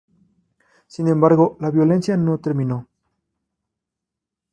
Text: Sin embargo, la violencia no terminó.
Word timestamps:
Sin 0.87 1.07
embargo, 1.09 1.57
la 1.59 1.69
violencia 1.69 2.17
no 2.17 2.39
terminó. 2.39 2.89